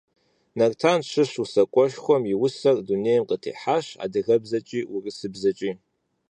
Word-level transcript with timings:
Нартан 0.57 0.99
щыщ 1.09 1.31
усакӀуэшхуэм 1.43 2.23
и 2.33 2.33
усэхэр 2.45 2.77
дунейм 2.87 3.23
къытехьащ 3.29 3.85
адыгэбзэкӀи 4.03 4.79
урысыбзэкӀи. 4.95 5.71